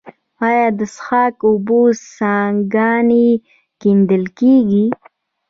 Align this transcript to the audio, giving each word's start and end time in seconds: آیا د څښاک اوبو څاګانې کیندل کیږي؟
آیا 0.47 0.67
د 0.77 0.81
څښاک 0.95 1.35
اوبو 1.49 1.81
څاګانې 2.17 3.29
کیندل 3.81 4.23
کیږي؟ 4.39 4.85